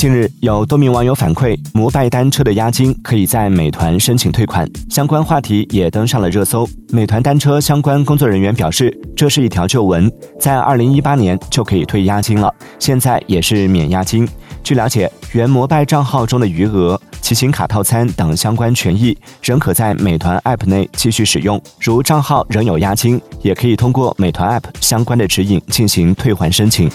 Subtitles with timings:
[0.00, 6.66] 近日有多名网友反馈摩拜单车的押金可以在美团申请退款相关话题也登上了热搜。
[6.88, 12.50] 美团单车相关工作人员表示这是一条旧闻在二零一八年就可以退押金了。
[12.78, 14.26] 现在也是免押金
[14.64, 21.60] 据了解原摩拜账号中的余额骑行卡套餐等相关权益仍可在美团 app 内继续使用。
[21.78, 26.90] 如账号仍有押金也可以通过美团 app 相关的指引进行退还申请。